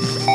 [0.00, 0.31] de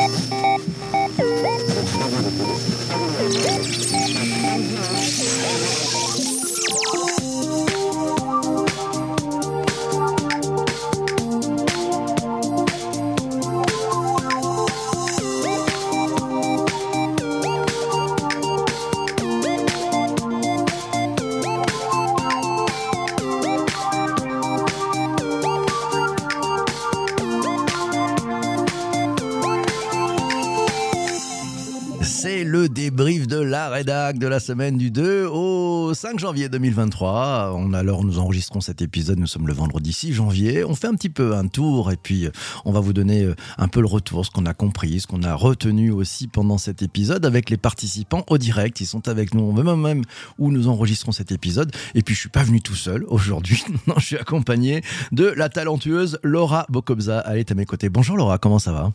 [34.28, 37.52] la semaine du 2 au 5 janvier 2023.
[37.54, 40.64] On alors nous enregistrons cet épisode, nous sommes le vendredi 6 janvier.
[40.64, 42.30] On fait un petit peu un tour et puis euh,
[42.64, 45.22] on va vous donner euh, un peu le retour, ce qu'on a compris, ce qu'on
[45.22, 48.80] a retenu aussi pendant cet épisode avec les participants au direct.
[48.80, 50.02] Ils sont avec nous, on veut même
[50.38, 51.74] où nous enregistrons cet épisode.
[51.94, 53.64] Et puis je suis pas venu tout seul aujourd'hui.
[53.86, 54.82] Non, je suis accompagné
[55.12, 57.24] de la talentueuse Laura Bokobza.
[57.26, 57.88] Elle est à mes côtés.
[57.88, 58.92] Bonjour Laura, comment ça va?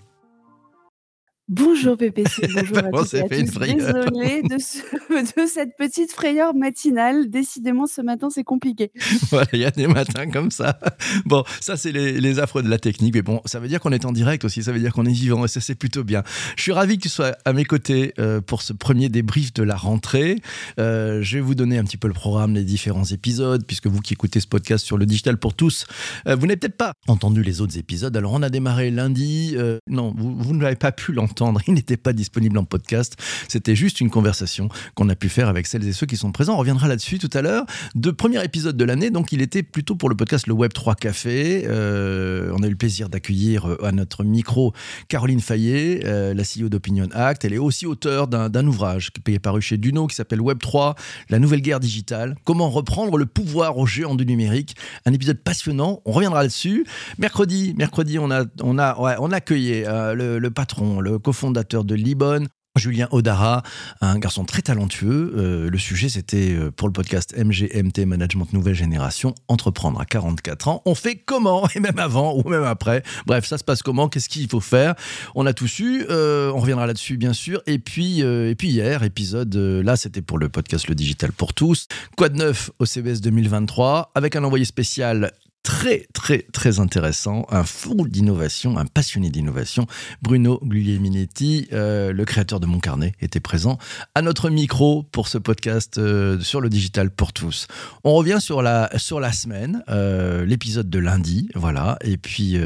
[1.50, 3.74] Bonjour PPC, bonjour à tous Désolée
[4.44, 7.30] de, de, cette petite frayeur matinale.
[7.30, 8.92] Décidément, ce matin, c'est compliqué.
[9.30, 10.80] voilà, il y a des matins comme ça.
[11.26, 13.16] Bon, ça, c'est les, les, affreux de la technique.
[13.16, 14.64] Mais bon, ça veut dire qu'on est en direct aussi.
[14.64, 16.24] Ça veut dire qu'on est vivant et ça, c'est plutôt bien.
[16.56, 19.64] Je suis ravi que tu sois à mes côtés euh, pour ce premier débrief de
[19.64, 20.38] la rentrée.
[20.80, 24.00] Euh, je vais vous donner un petit peu le programme, les différents épisodes, puisque vous
[24.00, 25.88] qui écoutez ce podcast sur le digital pour tous,
[26.26, 28.16] euh, vous n'avez peut-être pas entendu les autres épisodes.
[28.16, 29.58] Alors, on a démarré lundi.
[29.90, 31.33] non, vous, vous ne l'avez pas pu l'entendre
[31.68, 33.16] il n'était pas disponible en podcast.
[33.48, 36.56] C'était juste une conversation qu'on a pu faire avec celles et ceux qui sont présents.
[36.56, 37.66] On reviendra là-dessus tout à l'heure.
[37.96, 40.96] De premier épisode de l'année, donc il était plutôt pour le podcast Le Web 3
[40.96, 41.64] Café.
[41.68, 44.74] Euh, on a eu le plaisir d'accueillir euh, à notre micro
[45.08, 47.46] Caroline Fayet, euh, la CEO d'Opinion Act.
[47.46, 50.96] Elle est aussi auteure d'un ouvrage qui est paru chez Duno qui s'appelle Web 3,
[51.30, 52.36] la nouvelle guerre digitale.
[52.44, 54.76] Comment reprendre le pouvoir aux géants du numérique.
[55.06, 56.02] Un épisode passionnant.
[56.06, 56.86] On reviendra là-dessus.
[57.18, 61.96] Mercredi, mercredi, on a, on a, on a accueilli le, le patron, le cofondateur de
[61.96, 62.48] Libon.
[62.76, 63.62] Julien Odara,
[64.02, 65.32] un garçon très talentueux.
[65.38, 70.70] Euh, le sujet, c'était euh, pour le podcast MGMT Management Nouvelle Génération, entreprendre à 44
[70.70, 70.82] ans.
[70.86, 71.68] On fait comment?
[71.76, 73.04] Et même avant ou même après?
[73.28, 74.10] Bref, ça se passe comment?
[74.10, 74.96] Qu'est-ce qu'il faut faire?
[75.36, 76.04] On a tout su.
[76.10, 77.62] Euh, on reviendra là-dessus, bien sûr.
[77.68, 81.88] Et puis, et puis hier, épisode, là, c'était pour le podcast Le Digital pour tous.
[82.18, 85.32] Quoi de neuf au CBS 2023 avec un envoyé spécial
[85.64, 89.88] très, très, très intéressant, un fou d'innovation, un passionné d'innovation.
[90.22, 93.78] Bruno Guglielminetti, euh, le créateur de Mon Carnet, était présent
[94.14, 97.68] à notre micro pour ce podcast euh, sur le digital pour tous.
[98.04, 98.90] On revient sur la,
[99.32, 101.98] semaine, euh, l'épisode de lundi, voilà.
[102.02, 102.58] Et puis,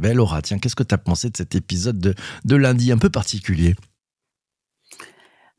[0.00, 2.14] ben Laura, tiens, qu'est-ce que tu as pensé de cet épisode de,
[2.44, 3.74] de lundi un peu particulier?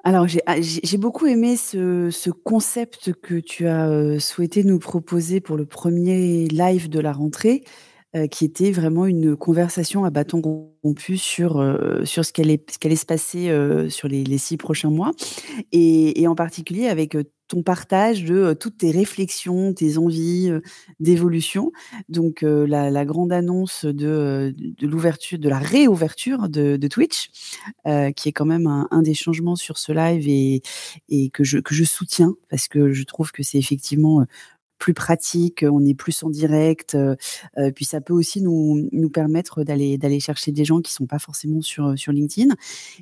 [0.07, 5.65] Alors, ah, j'ai beaucoup aimé ce concept que tu as, souhaité nous proposer pour le
[5.65, 7.63] premier live de la rentrée,
[8.31, 10.41] qui était vraiment une conversation à bâton
[10.83, 11.61] rompu sur,
[12.03, 15.11] sur ce qu'elle ce allait se passer, sur les six prochains mois
[15.71, 17.15] et en particulier avec,
[17.47, 20.51] ton partage de toutes tes réflexions, tes envies
[20.99, 21.71] d'évolution.
[22.09, 27.29] Donc la, grande annonce de, de, l'ouverture, de la réouverture de, Twitch,
[28.15, 30.61] qui est quand même un, des changements sur ce live et,
[31.09, 34.25] et que, je, que je soutiens parce que je trouve que c'est effectivement
[34.85, 36.95] plus pratique, on est plus en direct.
[37.73, 41.97] puis ça peut aussi nous, permettre d'aller chercher des gens qui sont pas forcément sur
[41.97, 42.53] sur LinkedIn.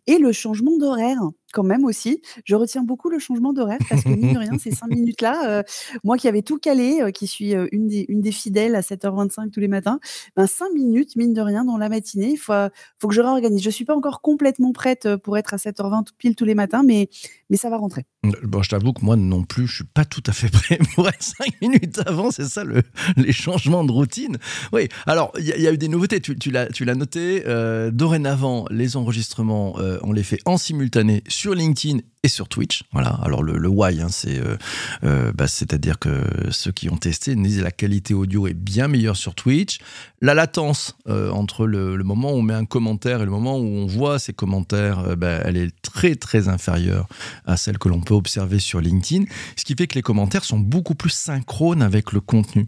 [0.07, 1.19] Et le changement d'horaire,
[1.53, 2.21] quand même aussi.
[2.45, 5.63] Je retiens beaucoup le changement d'horaire parce que mine de rien, ces cinq minutes-là,
[6.03, 9.59] moi qui avais tout calé, qui suis une des une des fidèles à 7h25 tous
[9.59, 9.99] les matins,
[10.35, 12.53] ben cinq minutes mine de rien dans la matinée, il faut
[12.99, 13.61] faut que je réorganise.
[13.61, 17.09] Je suis pas encore complètement prête pour être à 7h20 pile tous les matins, mais
[17.49, 18.05] mais ça va rentrer.
[18.43, 21.07] Bon, je t'avoue que moi non plus, je suis pas tout à fait prêt pour
[21.07, 22.31] être cinq minutes avant.
[22.31, 22.81] C'est ça le,
[23.17, 24.37] les changements de routine.
[24.71, 24.87] Oui.
[25.05, 26.19] Alors il y, a eu des nouveautés.
[26.19, 27.43] Tu, tu l'as noté.
[27.45, 32.83] Euh, dorénavant, les enregistrements, euh, on les fait en simultané sur LinkedIn et sur Twitch.
[32.93, 33.09] Voilà.
[33.21, 34.55] Alors le, le why, hein, c'est euh,
[35.03, 39.17] euh, bah, c'est-à-dire que ceux qui ont testé disent la qualité audio est bien meilleure
[39.17, 39.79] sur Twitch.
[40.21, 43.65] La latence euh, entre le, moment où on met un commentaire et le moment où
[43.65, 47.07] on voit ces commentaires, bah, elle est très très inférieure
[47.45, 49.25] à celle que l'on peut observer sur LinkedIn.
[49.57, 52.65] Ce qui fait que les commentaires sont beaucoup plus synchrones avec le contenu.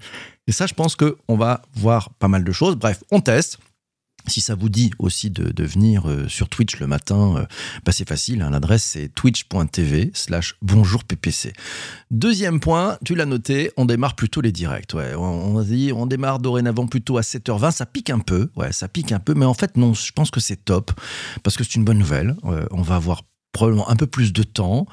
[0.47, 2.75] Et ça, je pense qu'on va voir pas mal de choses.
[2.75, 3.59] Bref, on teste.
[4.27, 7.45] Si ça vous dit aussi de, venir euh, sur Twitch le matin, euh,
[7.85, 8.41] bah, c'est facile.
[8.41, 11.53] Hein, l'adresse c'est twitch.tv slash bonjour PPC.
[12.11, 14.93] Deuxième point, tu l'as noté, on démarre plutôt les directs.
[14.95, 17.71] On, dit, on démarre dorénavant plutôt à 7h20.
[17.71, 20.39] Ça pique un peu, ça pique un peu, mais en fait non, je pense que
[20.39, 20.91] c'est top
[21.43, 22.35] parce que c'est une bonne nouvelle.
[22.45, 23.23] Euh, on va avoir
[23.55, 24.85] probablement un peu plus de temps,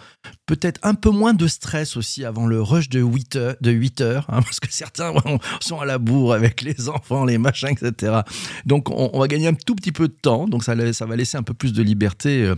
[0.47, 4.01] peut-être un peu moins de stress aussi avant le rush de 8 heures, de 8
[4.01, 5.13] heures hein, parce que certains
[5.61, 8.21] sont à la bourre avec les enfants, les machins, etc.
[8.65, 11.43] Donc on, va gagner un tout petit peu de temps, donc ça, va laisser un
[11.43, 12.45] peu plus de liberté.
[12.45, 12.55] Euh,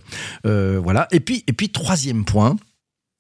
[0.47, 1.09] euh, voilà.
[1.11, 2.57] Et puis, et puis troisième point,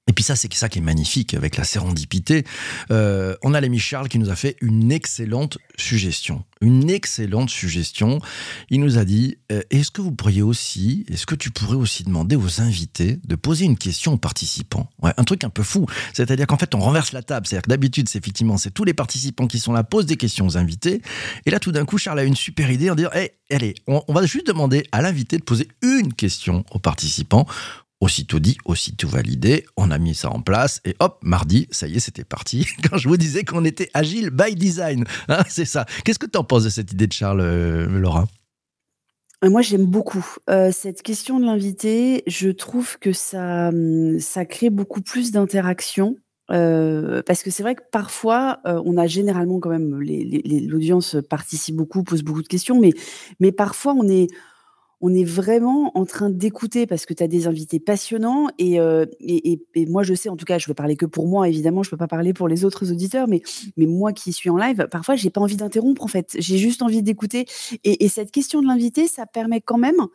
[0.06, 2.44] et puis ça, c'est ça qui est magnifique avec la sérendipité.
[2.90, 6.44] Euh, on a l'ami Charles qui nous a fait une excellente suggestion.
[6.60, 8.20] Une excellente suggestion.
[8.68, 12.04] Il nous a dit, euh, est-ce que vous pourriez aussi, est-ce que tu pourrais aussi
[12.04, 14.90] demander aux invités de poser une question aux participants?
[15.02, 15.86] Ouais, Un truc un peu fou.
[16.12, 17.46] C'est-à-dire qu'en fait, on renverse la table.
[17.46, 20.46] C'est-à-dire que d'habitude, c'est effectivement, c'est tous les participants qui sont là, posent des questions
[20.46, 21.00] aux invités.
[21.46, 24.02] Et là, tout d'un coup, Charles a une super idée en disant, hey, allez, on,
[24.06, 27.46] on va juste demander à l'invité de poser une question aux participants
[28.04, 31.96] Aussitôt dit, aussitôt validé, on a mis ça en place et hop, mardi, ça y
[31.96, 32.66] est, c'était parti.
[32.90, 35.86] Quand je vous disais qu'on était agile by design, hein, c'est ça.
[36.04, 38.26] Qu'est-ce que tu en penses de cette idée de Charles, euh, Laura?
[39.42, 42.24] Euh, moi, j'aime beaucoup euh, cette question de l'invité.
[42.26, 46.18] Je trouve que ça, hum, ça crée beaucoup plus d'interaction.
[46.48, 49.98] parce que c'est vrai que parfois, on a généralement quand même
[50.68, 52.92] l'audience participe beaucoup, pose beaucoup de questions, mais,
[53.40, 54.28] mais parfois on est,
[55.06, 59.60] on est vraiment en train d'écouter parce que tu as des invités passionnants euh, et,
[59.86, 61.98] moi je sais, en tout cas, je veux parler que pour moi, évidemment, je peux
[61.98, 63.42] pas parler pour les autres auditeurs, mais,
[63.76, 67.02] moi qui suis en live, parfois j'ai pas envie d'interrompre en fait, j'ai juste envie
[67.02, 67.44] d'écouter.
[67.84, 70.06] Et, cette question de l'invité, ça permet quand même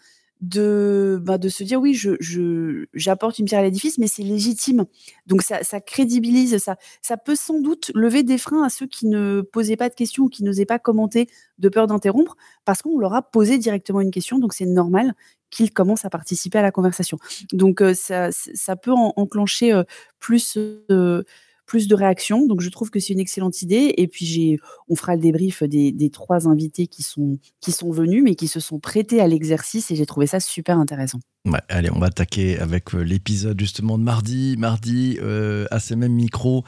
[0.42, 4.86] de, bah, de se dire oui, je, j'apporte une pierre à l'édifice, mais c'est légitime.
[5.28, 9.08] Donc ça, ça crédibilise, ça, ça peut sans doute lever des freins à ceux qui
[9.08, 11.28] ne posaient pas de questions ou qui n'osaient pas commenter
[11.58, 15.14] de peur d'interrompre, parce qu'on leur a posé directement une question, donc c'est normal
[15.50, 17.18] qu'ils commencent à participer à la conversation.
[17.54, 19.84] Donc euh, ça, ça peut enclencher euh,
[20.20, 20.58] plus
[20.92, 21.24] euh,
[21.70, 22.46] plus de réactions.
[22.48, 23.94] Donc, je trouve que c'est une excellente idée.
[23.98, 24.58] Et puis, j'ai,
[24.90, 28.48] on fera le débrief des, des, trois invités qui sont, qui sont venus, mais qui
[28.48, 29.92] se sont prêtés à l'exercice.
[29.92, 31.20] Et j'ai trouvé ça super intéressant
[31.70, 34.56] allez, on va attaquer avec euh, l'épisode justement de mardi.
[34.58, 36.66] Mardi, euh, à ces mêmes micros,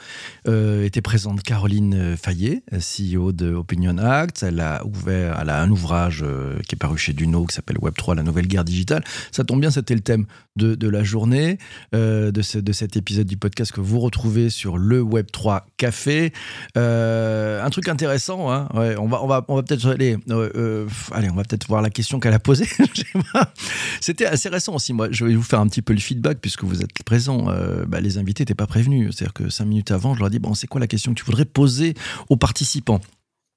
[0.48, 4.42] euh, était présente Caroline Fayet, CEO de Opinion Act.
[4.42, 6.24] Elle a ouvert, elle a un ouvrage
[6.66, 9.04] qui est paru chez Duno qui s'appelle Web3, la nouvelle guerre digitale.
[9.30, 10.26] Ça tombe bien, c'était le thème
[10.56, 11.58] de, la journée,
[11.92, 16.32] de, de cet épisode du podcast que vous retrouvez sur le Web3 Café.
[16.76, 20.16] un truc intéressant, hein, on va, on va, on va peut-être aller,
[21.12, 22.68] allez, on va peut-être voir la question qu'elle a posée.
[24.00, 24.92] c'était assez récent aussi.
[24.92, 27.48] Moi, je vais vous faire un petit peu le feedback puisque vous êtes présent.
[27.48, 29.14] Euh, bah, les invités n'étaient pas prévenus.
[29.14, 31.24] C'est-à-dire que cinq minutes avant, je leur dis bon, c'est quoi la question que tu
[31.24, 31.94] voudrais poser
[32.28, 33.00] aux participants?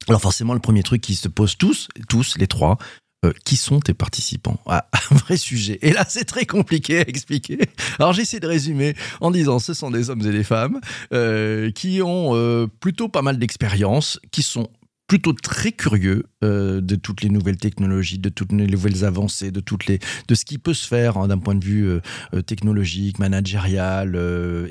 [0.07, 2.77] Alors forcément, le premier truc qui se pose tous, tous les trois,
[3.25, 4.59] euh, qui sont tes participants?
[4.67, 5.79] Ah, Un vrai sujet.
[5.81, 7.59] Et là, c'est très compliqué à expliquer.
[7.99, 10.79] Alors, j'essaie de résumer en disant ce sont des hommes et des femmes
[11.13, 14.69] euh, qui ont plutôt pas mal d'expérience, qui sont
[15.07, 19.59] plutôt très curieux euh, de toutes les nouvelles technologies, de toutes les nouvelles avancées, de
[19.59, 22.01] toutes les de ce qui peut se faire hein, d'un point de vue euh,
[22.33, 24.15] euh, technologique, managérial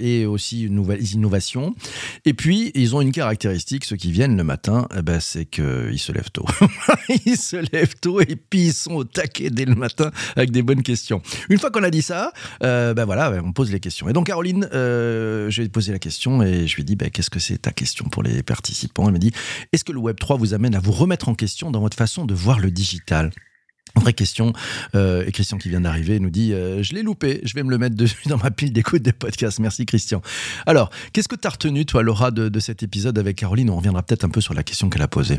[0.01, 1.75] et aussi nouvelles innovations.
[2.25, 5.99] Et puis ils ont une caractéristique, ceux qui viennent le matin, eh ben, c'est qu'ils
[5.99, 6.47] se lèvent tôt.
[7.27, 10.63] ils se lèvent tôt et puis ils sont au taquet dès le matin avec des
[10.63, 11.23] bonnes questions.
[11.49, 14.09] Une fois qu'on a dit ça, ben voilà, on pose les questions.
[14.09, 17.41] Et donc Caroline, je vais poser la question et je lui dis ben, qu'est-ce que
[17.41, 19.07] c'est ta question pour les participants?
[19.07, 19.33] Elle me dit
[19.73, 22.25] est-ce que le Web 3 vous amène à vous remettre en question dans votre façon
[22.25, 23.31] de voir le digital
[23.95, 24.55] Vraie question,
[24.95, 27.71] euh, et Christian qui vient d'arriver nous dit euh, Je l'ai loupé, je vais me
[27.71, 29.61] le mettre dessus dans ma pile d'écoute des podcasts.
[29.61, 30.23] Merci Christian.
[30.65, 33.69] Alors, qu'est-ce que tu as retenu, toi, Laura, de, cet épisode avec Caroline?
[33.69, 35.39] On reviendra peut-être un peu sur la question qu'elle a posée.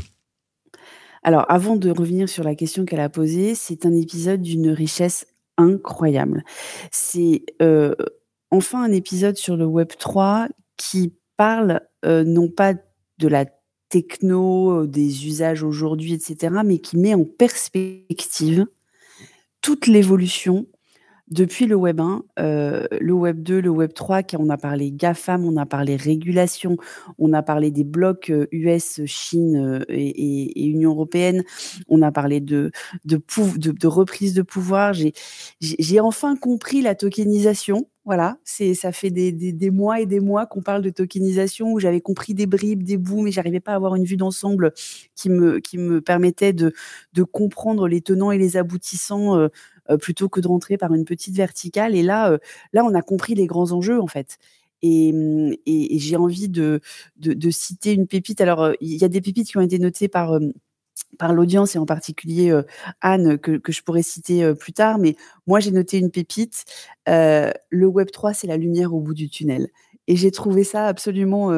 [1.23, 5.25] Alors, avant de revenir sur la question qu'elle a posée, c'est un épisode d'une richesse
[5.57, 6.43] incroyable.
[6.91, 7.95] C'est euh,
[8.51, 12.75] enfin un épisode sur le Web 3 qui parle non pas
[13.17, 13.45] de la
[13.95, 18.67] techno, des usages aujourd'hui, etc., mais qui met en perspective
[19.61, 20.67] toute l'évolution
[21.35, 25.45] depuis le Web 1, le Web 2, le Web 3, qui on a parlé GAFAM,
[25.45, 26.77] on a parlé régulation,
[27.19, 31.43] on a parlé des blocs US, Chine et, Union européenne,
[31.89, 32.71] on a parlé de,
[33.83, 34.93] reprise de pouvoir.
[35.59, 37.87] J'ai enfin compris la tokenisation.
[38.05, 42.35] Voilà, ça fait des, mois et des mois qu'on parle de tokenisation où j'avais compris
[42.35, 44.73] des bribes, des bouts, mais j'arrivais pas à avoir une vue d'ensemble
[45.15, 46.71] qui me, permettait de,
[47.31, 49.49] comprendre les tenants et les aboutissants euh, euh,
[49.99, 51.95] plutôt que de rentrer par une petite verticale.
[51.95, 52.37] Et là, euh,
[52.73, 54.37] là, on a compris les grands enjeux en fait.
[54.81, 55.13] Et,
[55.65, 56.79] et, j'ai envie de,
[57.17, 58.39] de, citer une pépite.
[58.39, 60.39] Alors, il y a des pépites qui ont été notées par
[61.17, 62.53] par l'audience et en particulier
[63.01, 64.99] Anne, que, je pourrais citer plus tard.
[64.99, 65.15] Mais
[65.47, 66.65] moi, j'ai noté une pépite.
[67.07, 69.69] le Web 3, c'est la lumière au bout du tunnel.
[70.07, 71.49] Et j'ai trouvé ça absolument,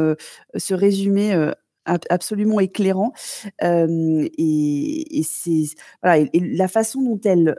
[0.55, 1.51] ce résumé
[1.85, 3.13] absolument éclairant.
[3.61, 5.63] et, c'est
[6.01, 7.57] voilà, et, la façon dont elle,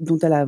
[0.00, 0.46] dont elle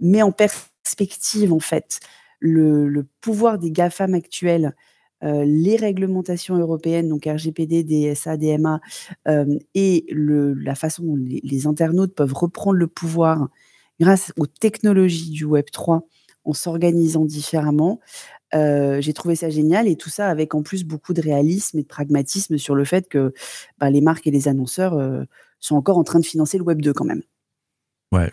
[0.00, 2.00] met en perspective en fait,
[2.40, 4.74] le, pouvoir des GAFAM actuels,
[5.22, 8.80] euh, les réglementations européennes, donc RGPD, DSA, DMA,
[9.28, 13.48] euh, et la façon dont les, internautes peuvent reprendre le pouvoir
[14.00, 16.06] grâce aux technologies du Web 3
[16.44, 18.00] en s'organisant différemment.
[18.54, 21.82] Euh, j'ai trouvé ça génial et tout ça avec en plus beaucoup de réalisme et
[21.82, 23.32] de pragmatisme sur le fait que
[23.78, 25.26] bah, les marques et les annonceurs
[25.58, 27.22] sont encore en train de financer le Web 2 quand même.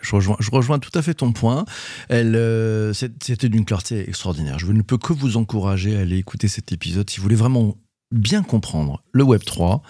[0.02, 1.64] Je rejoins, tout à fait ton point.
[2.10, 4.58] Euh, c'était d'une clarté extraordinaire.
[4.58, 7.76] Je ne peux que vous encourager à aller écouter cet épisode si vous voulez vraiment
[8.10, 9.82] bien comprendre le Web 3,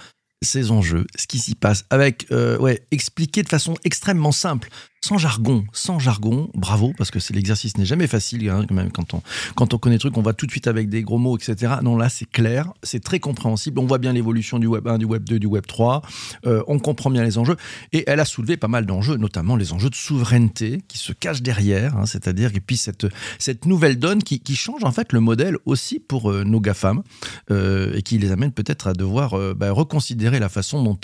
[0.43, 4.69] ses enjeux, ce qui s'y passe, avec euh, expliqué de façon extrêmement simple
[5.05, 9.15] sans jargon, sans jargon, bravo, parce que l'exercice n'est jamais facile, hein, quand même, quand
[9.15, 9.23] on,
[9.57, 11.75] quand on connaît le truc, on va tout de suite avec des gros mots, etc.
[11.83, 15.05] Non, là, c'est clair, c'est très compréhensible, on voit bien l'évolution du Web 1, du
[15.05, 16.03] Web 2, du Web 3,
[16.47, 17.57] euh, on comprend bien les enjeux,
[17.93, 21.43] et elle a soulevé pas mal d'enjeux, notamment les enjeux de souveraineté qui se cachent
[21.43, 23.07] derrière, hein, c'est-à-dire, et puis cette,
[23.41, 27.03] cette nouvelle donne qui, qui, change en fait le modèle aussi pour euh, nos GAFAM,
[27.51, 30.99] euh, et qui les amène peut-être à devoir bah, reconsidérer la façon dont,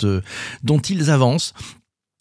[0.63, 1.53] dont ils avancent.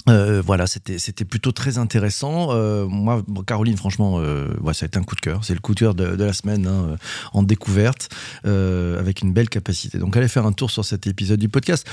[0.08, 2.48] Euh, voilà, c'était c'était plutôt très intéressant.
[2.50, 5.44] Euh, moi, Caroline, franchement, euh, ça a été un coup de cœur.
[5.44, 6.96] C'est le coup de cœur de, la semaine hein,
[7.32, 8.08] en découverte,
[8.44, 9.98] avec une belle capacité.
[9.98, 11.86] Donc, allez faire un tour sur cet épisode du podcast.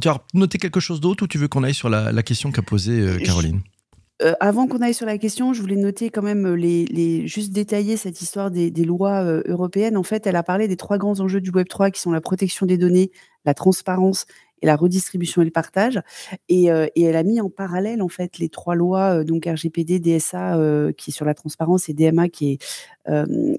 [0.00, 2.62] tu as noté quelque chose d'autre ou tu veux qu'on aille sur la, question qu'a
[2.62, 3.60] posée Caroline?
[4.40, 8.20] Avant qu'on aille sur la question, je voulais noter quand même les, juste détailler cette
[8.20, 9.96] histoire des, lois européennes.
[9.96, 12.20] En fait, elle a parlé des trois grands enjeux du Web 3 qui sont la
[12.20, 13.10] protection des données,
[13.44, 14.26] la transparence
[14.62, 16.00] et la redistribution et le partage.
[16.48, 19.98] Et, euh, elle a mis en parallèle en fait les trois lois, euh, donc RGPD,
[19.98, 22.62] DSA euh, qui est sur la transparence et DMA qui est.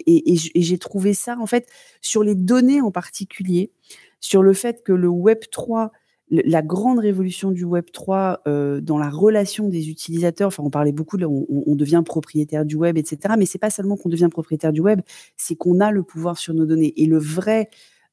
[0.07, 1.67] et j'ai trouvé ça en fait
[2.01, 3.71] sur les données en particulier,
[4.19, 5.91] sur le fait que le Web 3
[6.33, 8.41] la grande révolution du Web 3
[8.81, 12.97] dans la relation des utilisateurs, enfin on parlait beaucoup, on, on devient propriétaire du web,
[12.97, 13.35] etc.
[13.37, 15.01] Mais c'est pas seulement qu'on devient propriétaire du web,
[15.37, 16.93] c'est qu'on a le pouvoir sur nos données.
[16.97, 17.69] Et le vrai,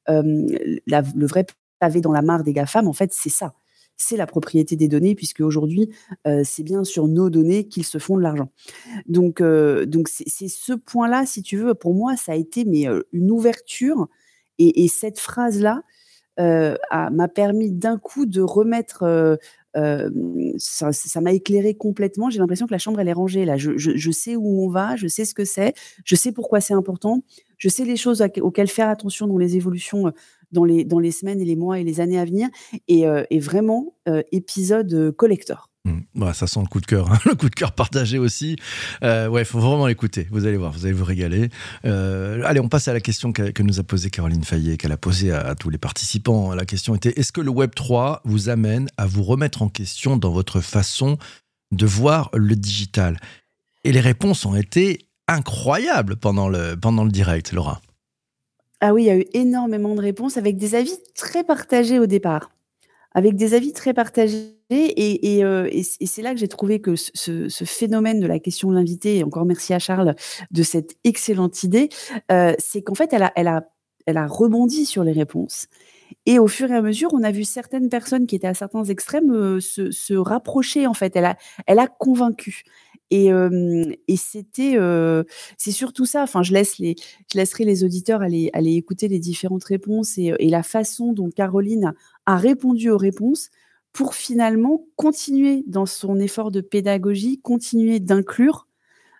[0.07, 1.45] la, le vrai
[1.81, 3.55] pavé dans la mare des GAFAM, en fait, c'est ça.
[3.97, 5.89] C'est la propriété des données, puisque aujourd'hui,
[6.25, 8.49] euh, c'est bien sur nos données qu'ils se font de l'argent.
[9.07, 12.87] Donc, euh, donc c'est ce point-là, si tu veux, pour moi, ça a été mais,
[12.87, 14.07] euh, une ouverture.
[14.57, 15.81] Et, cette phrase-là
[16.37, 19.37] m'a permis d'un coup de remettre
[20.57, 22.29] ça m'a éclairé complètement.
[22.29, 23.57] J'ai l'impression que la chambre, elle est rangée là.
[23.57, 25.73] Je, sais où on va, je sais ce que c'est,
[26.03, 27.23] je sais pourquoi c'est important,
[27.57, 30.11] je sais les choses auxquelles faire attention dans les évolutions
[30.51, 32.49] dans les, semaines et les mois et les années à venir.
[32.87, 35.70] Et, euh, vraiment, euh, épisode euh, collector.
[35.83, 36.33] Mmh.
[36.33, 38.55] ça sent le coup de cœur, hein, le coup de cœur partagé aussi.
[39.01, 40.27] ouais, il faut vraiment l'écouter.
[40.29, 41.49] Vous allez voir, vous allez vous régaler.
[41.83, 45.31] allez, on passe à la question que, nous a posée Caroline Fayet, qu'elle a posée
[45.31, 46.53] à, tous les participants.
[46.53, 50.17] La question était est-ce que le Web 3 vous amène à vous remettre en question
[50.17, 51.17] dans votre façon
[51.71, 53.19] de voir le digital?
[53.83, 57.81] Et les réponses ont été incroyables pendant le, pendant le direct, Laura.
[58.81, 62.07] Ah oui, il y a eu énormément de réponses avec des avis très partagés au
[62.07, 62.51] départ.
[63.13, 65.69] Avec des avis très partagés et euh,
[66.05, 69.45] c'est là que j'ai trouvé que ce phénomène de la question de l'invité et encore
[69.45, 70.15] merci à Charles
[70.51, 71.89] de cette excellente idée,
[72.31, 75.67] euh, c'est qu'en fait elle a rebondi sur les réponses
[76.25, 78.83] et au fur et à mesure, on a vu certaines personnes qui étaient à certains
[78.83, 81.15] extrêmes, euh, se rapprocher en fait.
[81.15, 82.63] Elle a convaincu
[83.13, 83.29] et,
[84.07, 84.77] et c'était,
[85.57, 86.23] c'est surtout ça.
[86.23, 91.11] Enfin, je laisserai les auditeurs aller, aller écouter les différentes réponses et, et la façon
[91.11, 91.93] dont Caroline
[92.37, 93.49] répondu aux réponses
[93.93, 98.67] pour finalement continuer dans son effort de pédagogie, continuer d'inclure,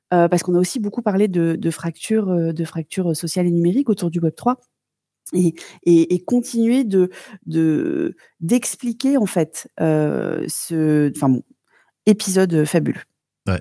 [0.09, 4.19] parce qu'on a aussi beaucoup parlé de, fractures, de fractures sociales et numériques autour du
[4.19, 4.57] Web 3.
[5.33, 7.09] Et, continuer de
[8.39, 11.43] d'expliquer en fait ce enfin bon,
[12.05, 13.01] épisode fabuleux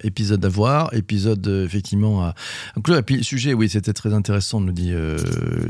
[0.02, 2.34] épisode à voir, épisode euh, effectivement à
[2.74, 2.98] conclure.
[2.98, 5.16] Et puis, sujet, oui, c'était très intéressant, nous dit euh,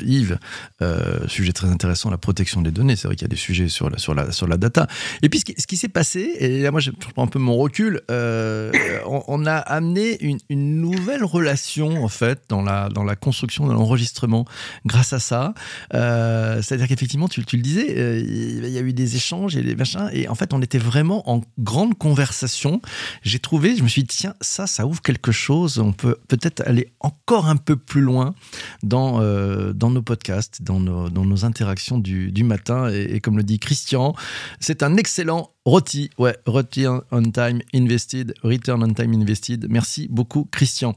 [0.04, 0.38] Yves.
[0.82, 2.96] Euh, sujet très intéressant, la protection des données.
[2.96, 4.88] C'est vrai qu'il y a des sujets sur la, sur la, sur la data.
[5.22, 8.00] Et puis, ce qui, s'est passé, et là, moi, je prends un peu mon recul,
[8.08, 13.74] on, a amené une, une, nouvelle relation, en fait, dans la, dans la construction, dans
[13.74, 14.44] l'enregistrement,
[14.86, 15.54] grâce à ça.
[15.90, 20.10] C'est-à-dire qu'effectivement, tu, tu, le disais, il y a eu des échanges et des machins,
[20.12, 22.80] et en fait, on était vraiment en grande conversation.
[23.22, 25.78] J'ai trouvé, je me suis tiens, ça, ça ouvre quelque chose.
[25.78, 28.34] On peut peut-être aller encore un peu plus loin
[28.82, 32.88] dans, euh, dans nos podcasts, dans nos, dans nos interactions du, du matin.
[32.90, 34.14] Et, comme le dit Christian,
[34.60, 39.66] c'est un excellent Roti, ouais, Return on Time Invested, Return on Time Invested.
[39.68, 40.94] Merci beaucoup, Christian.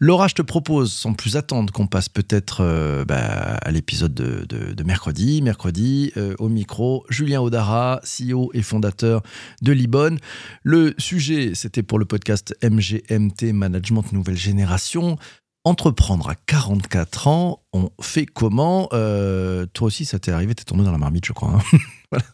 [0.00, 4.82] Laura, je te propose, sans plus attendre, qu'on passe peut-être euh, bah, à l'épisode de,
[4.84, 5.42] mercredi.
[5.42, 9.22] Mercredi, euh, au micro, Julien Odara, CEO et fondateur
[9.60, 10.16] de Libon.
[10.62, 15.18] Le sujet, c'était pour le podcast MGMT Management Nouvelle Génération.
[15.64, 18.88] Entreprendre à 44 ans, on fait comment?
[18.94, 21.50] Euh, Toi aussi, ça t'est arrivé, t'es tombé dans la marmite, je crois.
[21.50, 21.78] Hein.
[22.10, 22.24] voilà.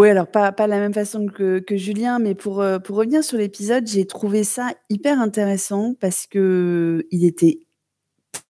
[0.00, 3.36] Oui, alors pas de la même façon que Julien, mais pour, euh, pour revenir sur
[3.36, 7.58] l'épisode, j'ai trouvé ça hyper intéressant parce qu'il était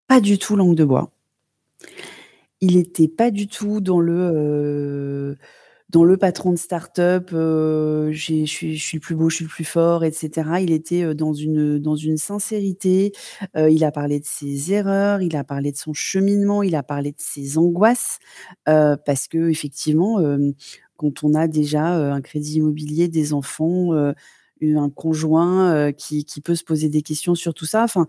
[0.06, 1.12] pas du tout langue de bois.
[2.60, 5.34] Il était pas du tout dans le,
[5.94, 10.04] euh, patron de start-up, euh, je suis le plus beau, je suis le plus fort
[10.04, 10.46] etc.
[10.60, 13.12] Il était, dans une, dans une sincérité,
[13.56, 17.12] il a parlé de ses erreurs, il a parlé de son cheminement, il a parlé
[17.12, 18.18] de ses angoisses,
[18.66, 20.52] parce qu'effectivement, effectivement
[21.00, 26.90] quand on a déjà un crédit immobilier, des enfants, un conjoint qui, peut se poser
[26.90, 27.82] des questions sur tout ça.
[27.82, 28.06] Enfin,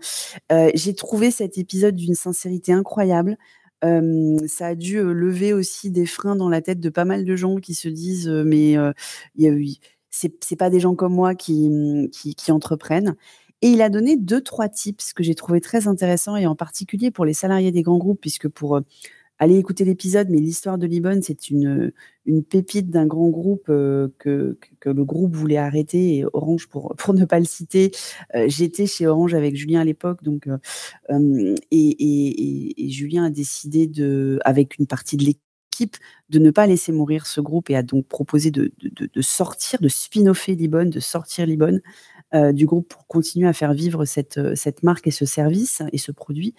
[0.74, 3.38] j'ai trouvé cet épisode d'une sincérité incroyable.
[3.82, 7.56] ça a dû lever aussi des freins dans la tête de pas mal de gens
[7.56, 8.92] qui se disent mais a
[10.10, 13.16] c'est pas des gens comme moi qui, mmh, qui, qui, entreprennent.
[13.62, 17.10] Et il a donné deux, trois tips que j'ai trouvé très intéressants et en particulier
[17.10, 18.80] pour les salariés des grands groupes, puisque pour
[19.38, 21.92] allez écouter l'épisode, mais l'histoire de Libon, c'est une,
[22.26, 24.56] une pépite d'un grand groupe que, que,
[24.90, 26.18] le groupe voulait arrêter.
[26.18, 27.90] Et Orange, pour, pour ne pas le citer,
[28.46, 30.22] j'étais chez Orange avec Julien à l'époque.
[30.22, 30.48] Donc,
[31.70, 35.96] et, et, Julien a décidé, de, avec une partie de l'équipe,
[36.28, 39.80] de ne pas laisser mourir ce groupe et a donc proposé de, de, de sortir,
[39.80, 41.80] de spin-offer Libon, de sortir Libon.
[42.34, 45.82] Euh, du groupe pour continuer à faire vivre cette, euh, cette marque et ce service
[45.92, 46.54] et ce produit.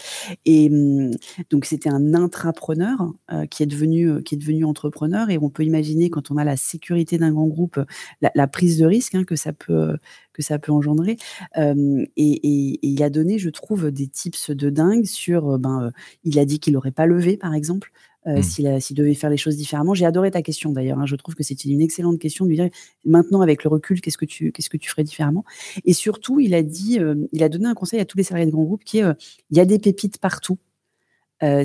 [0.46, 1.10] Et hum,
[1.50, 5.32] donc, c'était un intrapreneur euh, qui, est devenu, qui est devenu entrepreneur.
[5.32, 7.80] Et on peut imaginer, quand on a la sécurité d'un grand groupe,
[8.22, 9.98] la, prise de risque hein, que, ça peut,
[10.32, 11.18] que ça peut engendrer.
[11.58, 15.58] et, et, il a donné, je trouve, des tips de dingue sur.
[15.58, 15.92] Ben,
[16.24, 17.92] il a dit qu'il n'aurait pas levé, par exemple.
[18.26, 18.80] Euh, mmh.
[18.80, 19.94] s'il devait faire les choses différemment.
[19.94, 20.98] J'ai adoré ta question d'ailleurs.
[20.98, 21.06] Hein.
[21.06, 22.70] Je trouve que c'était une excellente question de lui dire
[23.04, 25.44] maintenant avec le recul, qu'est-ce que tu qu'est-ce que tu ferais différemment?
[25.84, 28.46] Et surtout, il a dit, euh, il a donné un conseil à tous les salariés
[28.46, 29.14] de grands groupes qui est euh,
[29.52, 30.58] il y a des pépites partout.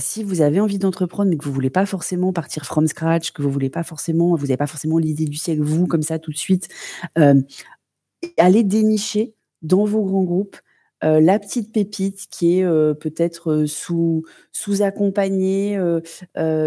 [0.00, 3.43] si vous avez envie d'entreprendre mais que vous voulez pas forcément partir from scratch, que
[3.43, 6.33] vous voulez pas forcément, vous n'avez pas forcément l'idée du siècle vous comme ça tout
[6.33, 6.69] de suite,
[7.15, 10.57] allez dénicher dans vos grands groupes
[11.02, 12.64] la petite pépite qui est
[12.95, 15.78] peut-être sous sous-accompagnée,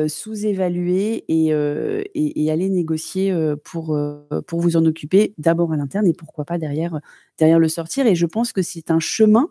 [0.08, 1.48] sous-évaluée et,
[2.16, 4.00] et, aller négocier pour,
[4.48, 7.00] pour vous en occuper d'abord à l'interne et pourquoi pas derrière,
[7.38, 8.08] derrière le sortir.
[8.08, 9.50] Et je pense que c'est un chemin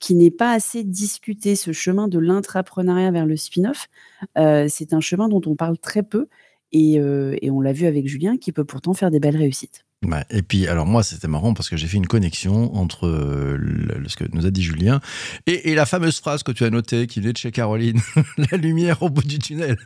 [0.00, 3.88] qui n'est pas assez discuté, ce chemin de l'intrapreneuriat vers le spin-off.
[4.36, 6.28] c'est un chemin dont on parle très peu
[6.72, 9.84] et, et on l'a vu avec Julien qui peut pourtant faire des belles réussites
[10.30, 13.58] et puis, alors moi, c'était marrant parce que j'ai fait une connexion entre euh,
[14.06, 15.00] ce que nous a dit Julien
[15.46, 18.00] et, la fameuse phrase que tu as notée qui venait de chez Caroline,
[18.50, 19.76] la lumière au bout du tunnel.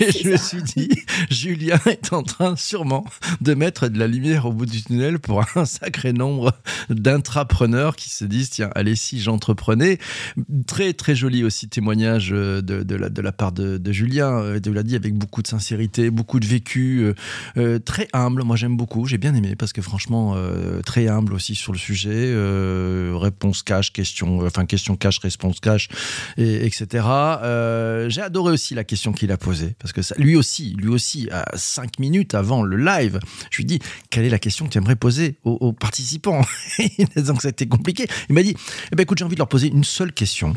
[0.00, 0.88] Et je me suis dit,
[1.30, 3.04] Julien est en train sûrement
[3.40, 6.52] de mettre de la lumière au bout du tunnel pour un sacré nombre
[6.88, 9.98] d'intrapreneurs qui se disent, tiens, allez, si j'entreprenais.
[10.66, 14.38] Très, très joli aussi témoignage euh, de, de, la, de la part de, de Julien,
[14.38, 17.12] euh, tu l'a dit avec beaucoup de sincérité, beaucoup de vécu,
[17.84, 18.44] très humble.
[18.44, 21.78] Moi, j'aime beaucoup, j'ai bien aimé parce que franchement, euh, très humble aussi sur le
[21.78, 22.10] sujet.
[22.12, 25.88] Euh, réponse cash, question, enfin question cash, réponse cash,
[26.36, 27.06] et, etc.
[27.06, 31.28] Euh, j'ai adoré aussi la question qu'il a posée parce que lui aussi, lui aussi,
[31.30, 33.78] à cinq minutes avant le live, je lui dis
[34.10, 36.42] quelle est la question que tu aimerais poser aux, participants?
[37.16, 38.06] Donc c'était compliqué.
[38.28, 38.54] Il m'a dit,
[38.92, 40.54] eh ben écoute, j'ai envie de leur poser une seule question.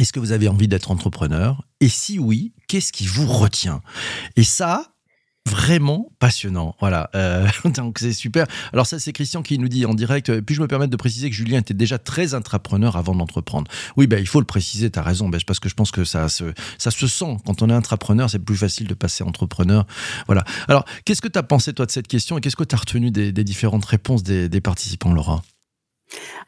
[0.00, 1.64] Est-ce que vous avez envie d'être entrepreneur?
[1.80, 3.82] Et si oui, qu'est-ce qui vous retient?
[4.36, 4.91] Et ça,
[5.50, 6.74] vraiment passionnant.
[6.80, 8.46] Voilà, euh, donc c'est super.
[8.72, 10.30] Alors ça, c'est Christian qui nous dit en direct.
[10.30, 13.70] Euh, puis je me permettre de préciser que Julien était déjà très intrapreneur avant d'entreprendre?
[13.96, 14.90] Oui, ben il faut le préciser.
[14.90, 17.62] tu as raison, ben, parce que je pense que ça se ça se sent quand
[17.62, 18.30] on est intrapreneur.
[18.30, 19.86] C'est plus facile de passer entrepreneur.
[20.26, 20.44] Voilà.
[20.68, 22.78] Alors, qu'est-ce que tu as pensé toi de cette question et qu'est-ce que tu as
[22.78, 25.42] retenu des, différentes réponses des, des participants, Laura?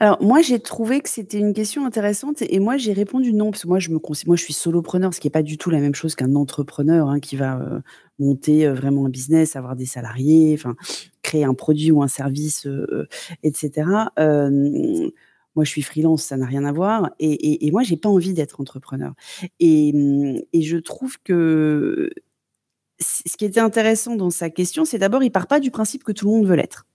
[0.00, 3.62] Alors moi, j'ai trouvé que c'était une question intéressante et moi, j'ai répondu non parce
[3.62, 5.80] que moi, je me moi, je suis solopreneur, ce qui est pas du tout la
[5.80, 7.80] même chose qu'un entrepreneur, hein, qui va, euh,
[8.18, 10.58] monter, euh, vraiment un business, avoir des salariés,
[11.22, 13.08] créer un produit ou un service, euh,
[13.42, 13.86] etc.
[15.56, 18.34] moi, je suis freelance, ça n'a rien à voir et et et moi, pas envie
[18.34, 19.14] d'être entrepreneur
[19.60, 19.94] et
[20.52, 22.10] et je trouve que
[23.00, 26.12] ce qui était intéressant dans sa question, c'est d'abord, il part pas du principe que
[26.12, 26.86] tout le monde veut l'être.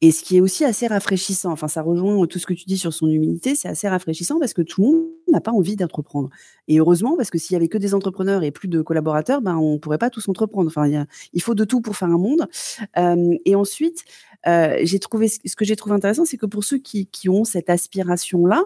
[0.00, 2.78] Et ce qui est aussi assez rafraîchissant, enfin ça rejoint tout ce que tu dis
[2.78, 6.30] sur son humilité, c'est assez rafraîchissant parce que tout le monde n'a pas envie d'entreprendre.
[6.68, 9.56] Et heureusement, parce que s'il y avait que des entrepreneurs et plus de collaborateurs, ben
[9.56, 10.68] on pourrait pas tous entreprendre.
[10.68, 10.88] Enfin,
[11.32, 12.46] il, faut de tout pour faire un monde.
[12.96, 14.04] et ensuite,
[14.46, 18.64] j'ai trouvé ce que j'ai trouvé intéressant, c'est que pour ceux qui, ont cette aspiration-là,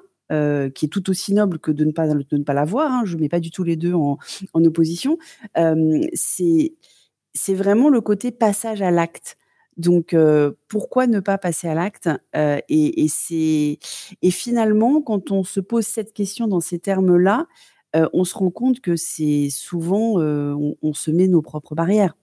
[0.74, 3.16] qui est tout aussi noble que de ne pas, de ne pas l'avoir, hein, je
[3.16, 4.18] ne mets pas du tout les deux en,
[4.52, 5.16] en opposition,
[6.14, 9.38] c'est vraiment le côté passage à l'acte.
[9.76, 10.14] Donc,
[10.68, 13.78] pourquoi ne pas passer à l'acte et, c'est
[14.22, 17.46] et finalement, quand on se pose cette question dans ces termes-là,
[17.94, 22.16] on se rend compte que c'est souvent on, se met nos propres barrières.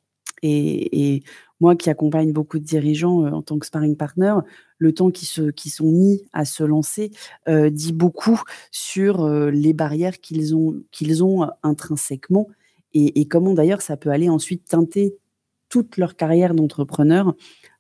[0.43, 1.23] Et,
[1.59, 4.35] moi, qui accompagne beaucoup de dirigeants en tant que sparring partner,
[4.77, 7.12] le temps qui se qui sont mis à se lancer
[7.47, 12.47] dit beaucoup sur les barrières qu'ils ont qu'ils ont intrinsèquement
[12.93, 15.17] et comment d'ailleurs ça peut aller ensuite teinter
[15.69, 17.36] toute leur carrière d'entrepreneur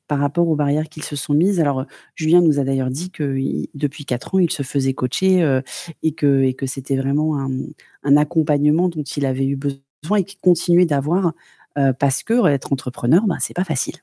[0.07, 1.59] par rapport aux barrières qu'ils se sont mises.
[1.59, 3.37] Alors, Julien nous a d'ailleurs dit que
[3.75, 5.61] depuis quatre ans, il se faisait coacher euh,
[6.01, 11.33] et que, c'était vraiment un, accompagnement dont il avait eu besoin et qu'il continuait d'avoir
[11.77, 13.97] euh, parce que être entrepreneur, ben, c'est pas facile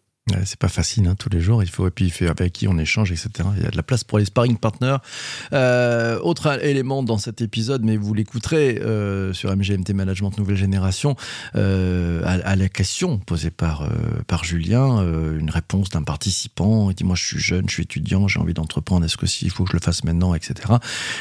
[0.45, 1.62] c'est pas facile hein, tous les jours.
[1.62, 3.31] Il faut et puis avec qui on échange, etc.
[3.57, 4.97] Il y a de la place pour les sparring partners.
[5.53, 11.15] Euh, autre élément dans cet épisode, mais vous l'écouterez euh, sur MGMT Management Nouvelle Génération,
[11.55, 13.89] euh, à, la question posée par
[14.27, 15.01] par Julien,
[15.39, 16.91] une réponse d'un participant.
[16.91, 19.05] Il dit moi je suis jeune, je suis étudiant, j'ai envie d'entreprendre.
[19.05, 20.75] Est-ce que il faut que je le fasse maintenant, etc.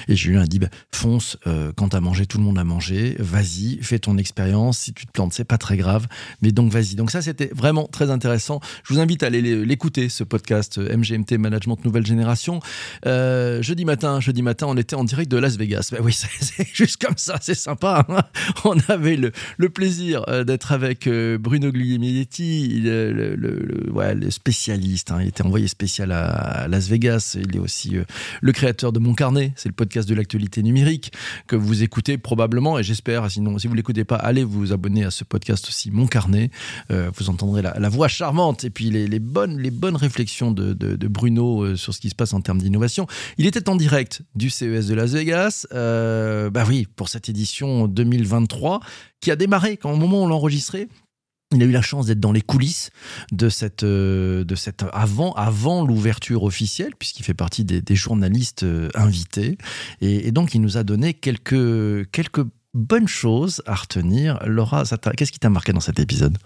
[0.08, 1.38] Et Julien a dit bah, fonce.
[1.76, 3.15] quand t'as mangé, tout le monde a mangé.
[3.20, 4.80] Vas-y, fais ton expérience.
[4.80, 6.08] Si tu te plantes, c'est pas très grave.
[6.41, 6.96] Mais donc vas-y.
[6.96, 8.62] Donc ça c'était vraiment très intéressant.
[8.95, 12.62] Vous invite à aller l'écouter, ce podcast euh, MGMT Management Nouvelle Génération.
[13.05, 15.89] Euh, jeudi matin, jeudi matin, on était en direct de Las Vegas.
[15.91, 18.05] Ben oui, c'est juste comme ça, c'est sympa.
[18.08, 18.21] Hein.
[18.63, 25.12] on avait le, plaisir euh, d'être avec Bruno Guglielminetti, le, le, spécialiste.
[25.12, 25.17] Hein.
[25.21, 27.36] Il était envoyé spécial à, Las Vegas.
[27.38, 27.97] Il est aussi
[28.41, 29.51] le créateur de Mon Carnet.
[29.58, 31.12] C'est le podcast de l'actualité numérique
[31.47, 32.79] que vous écoutez probablement.
[32.79, 36.08] Et j'espère, sinon, si vous l'écoutez pas, allez vous abonner à ce podcast aussi, Mon
[36.08, 36.49] Carnet.
[36.89, 41.76] vous entendrez la voix charmante et puis les, bonnes, les bonnes réflexions de, Bruno euh,
[41.76, 43.08] sur ce qui se passe en termes d'innovation.
[43.38, 47.88] Il était en direct du CES de Las Vegas, euh, bah oui, pour cette édition
[47.88, 48.80] 2023
[49.21, 50.88] qui a démarré quand au moment où on l'enregistrait.
[51.54, 52.89] Il a eu la chance d'être dans les coulisses
[53.32, 59.58] de cette, euh, de cette avant, avant l'ouverture officielle, puisqu'il fait partie des, journalistes invités.
[60.02, 64.39] Et, donc, il nous a donné quelques, quelques bonnes choses à retenir.
[64.45, 64.84] Laura,
[65.15, 66.38] qu'est-ce qui t'a marqué dans cet épisode?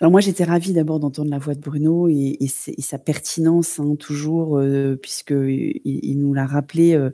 [0.00, 2.46] Alors moi, j'étais ravie d'abord d'entendre la voix de Bruno et,
[2.78, 7.10] sa pertinence, hein, toujours, euh, puisqu'il il nous l'a rappelé, euh,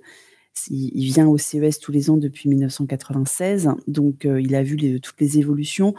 [0.69, 5.21] il, vient au CES tous les ans depuis 1996, donc euh, il a vu toutes
[5.21, 5.95] les évolutions.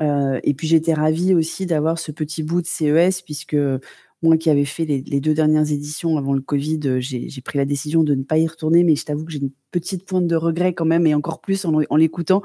[0.00, 3.56] et puis j'étais ravie aussi d'avoir ce petit bout de CES, puisque
[4.22, 7.64] moi qui avais fait les, deux dernières éditions avant le Covid, euh, j'ai pris la
[7.64, 10.34] décision de ne pas y retourner, mais je t'avoue que j'ai une petite pointe de
[10.34, 12.42] regret quand même, et encore plus en, l'écoutant,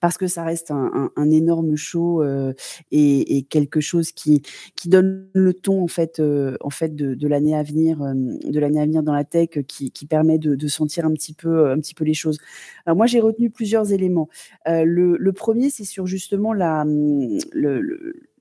[0.00, 2.52] parce que ça reste un, énorme show euh,
[2.92, 4.42] et, quelque chose qui,
[4.84, 8.84] donne le ton en fait, euh, en fait de, l'année à venir, de l'année à
[8.84, 12.14] venir dans la tech, qui, permet de, sentir un petit peu, un petit peu les
[12.14, 12.38] choses.
[12.84, 14.28] Alors moi j'ai retenu plusieurs éléments.
[14.66, 16.84] le, premier, c'est sur justement la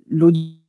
[0.07, 0.64] l'audience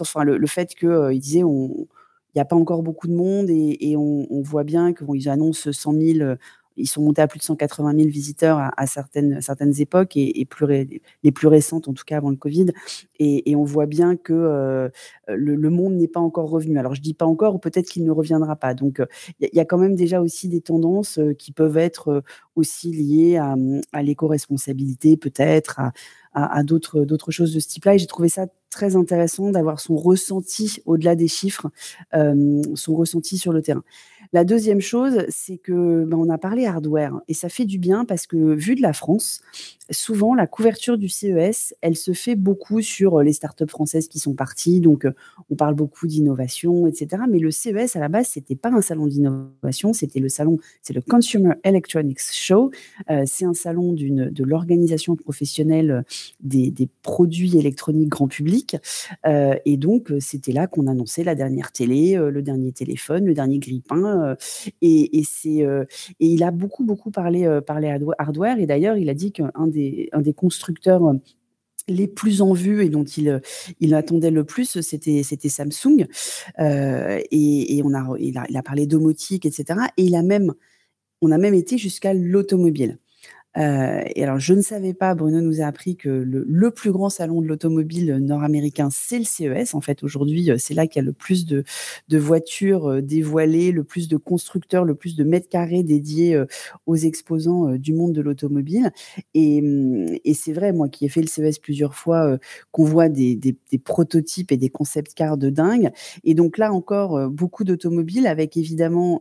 [0.00, 1.86] enfin le, fait qu'il euh, disait il
[2.34, 6.18] n'y a pas encore beaucoup de monde et, on, voit bien qu'ils annoncent 100 000,
[6.20, 6.36] euh,
[6.76, 10.46] ils sont montés à plus de 180 000 visiteurs à, certaines, certaines époques et,
[11.22, 12.66] les plus récentes, en tout cas avant le Covid.
[13.18, 14.88] Et, on voit bien que euh,
[15.28, 16.78] le, monde n'est pas encore revenu.
[16.78, 18.74] Alors je dis pas encore, ou peut-être qu'il ne reviendra pas.
[18.74, 19.00] Donc
[19.40, 22.22] il y, a quand même déjà aussi des tendances qui peuvent être
[22.56, 25.80] aussi liées à, l'éco-responsabilité, peut-être,
[26.32, 27.94] à, d'autres, choses de ce type-là.
[27.94, 31.70] Et j'ai trouvé ça très intéressant d'avoir son ressenti au-delà des chiffres,
[32.14, 33.84] euh, son ressenti sur le terrain.
[34.34, 38.04] La deuxième chose, c'est que ben, on a parlé hardware et ça fait du bien
[38.04, 39.42] parce que vu de la France,
[39.92, 44.34] souvent la couverture du CES, elle se fait beaucoup sur les startups françaises qui sont
[44.34, 44.80] parties.
[44.80, 45.06] Donc
[45.50, 47.22] on parle beaucoup d'innovation, etc.
[47.30, 50.94] Mais le CES à la base, c'était pas un salon d'innovation, c'était le salon, c'est
[50.94, 52.72] le Consumer Electronics Show.
[53.10, 56.04] Euh, c'est un salon d'une de l'organisation professionnelle
[56.40, 58.76] des, produits électroniques grand public.
[59.26, 63.34] Euh, et donc c'était là qu'on annonçait la dernière télé, euh, le dernier téléphone, le
[63.34, 64.34] dernier grippin euh,
[64.82, 65.84] et, c'est, euh,
[66.20, 68.58] et il a beaucoup, beaucoup parlé, euh, parlé hardware.
[68.58, 71.14] Et d'ailleurs, il a dit qu'un des, un des constructeurs
[71.86, 73.42] les plus en vue et dont il,
[73.80, 76.06] il attendait le plus, c'était, c'était Samsung.
[76.58, 79.80] et, on a, il, a, il a parlé domotique, etc.
[79.98, 80.54] Et il a même,
[81.20, 82.98] on a même été jusqu'à l'automobile.
[83.56, 87.08] Euh, et alors, je ne savais pas, Bruno nous a appris que le, plus grand
[87.08, 89.74] salon de l'automobile nord-américain, c'est le CES.
[89.74, 91.64] En fait, aujourd'hui, euh, c'est là qu'il y a le plus de,
[92.10, 96.40] voitures euh, dévoilées, le plus de constructeurs, le plus de mètres carrés dédiés
[96.86, 98.90] aux exposants du monde de l'automobile.
[99.34, 102.38] Et, hum, et c'est vrai, moi qui ai fait le CES plusieurs fois,
[102.72, 105.90] qu'on voit des, prototypes et des concept cars de dingue.
[106.24, 109.20] Et donc là encore, beaucoup d'automobiles avec évidemment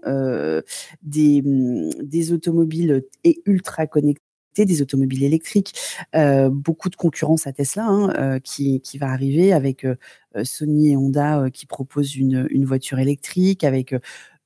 [1.04, 3.04] des, hum, des automobiles
[3.46, 4.23] ultra connectés
[4.62, 5.74] des automobiles électriques,
[6.16, 9.96] euh, beaucoup de concurrence à Tesla hein, euh, qui, qui, va arriver avec euh,
[10.44, 13.96] Sony et Honda qui proposent une, une, voiture électrique, avec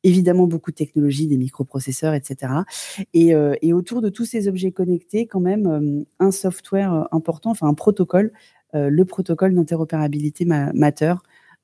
[0.03, 2.53] évidemment beaucoup de technologies, des microprocesseurs, etc.
[3.13, 7.73] Et, et, autour de tous ces objets connectés, quand même, un software important, enfin un
[7.73, 8.31] protocole,
[8.73, 11.15] le protocole d'interopérabilité Matter,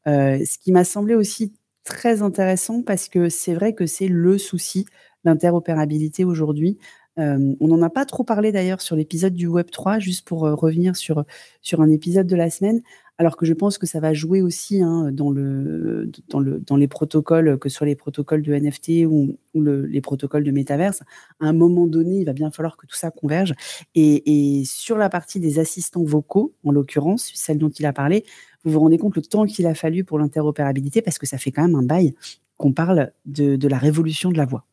[0.05, 1.53] ce qui m'a semblé aussi
[1.83, 4.85] très intéressant parce que c'est vrai que c'est le souci
[5.25, 6.77] l'interopérabilité aujourd'hui
[7.17, 10.95] on n'en a pas trop parlé d'ailleurs sur l'épisode du Web 3, juste pour revenir
[10.95, 11.25] sur,
[11.61, 12.81] sur un épisode de la semaine,
[13.17, 16.75] alors que je pense que ça va jouer aussi hein, dans, le, dans, le, dans
[16.75, 21.01] les protocoles, que ce soit les protocoles de NFT ou, les protocoles de métaverse.
[21.39, 23.53] À un moment donné, il va bien falloir que tout ça converge.
[23.93, 28.25] Et, sur la partie des assistants vocaux, en l'occurrence, celle dont il a parlé,
[28.63, 31.51] vous vous rendez compte le temps qu'il a fallu pour l'interopérabilité, parce que ça fait
[31.51, 32.15] quand même un bail
[32.57, 34.65] qu'on parle de la révolution de la voix.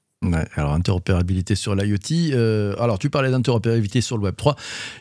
[0.55, 2.35] Alors interopérabilité sur l'IoT.
[2.35, 4.55] Euh, alors tu parlais d'interopérabilité sur le Web 3.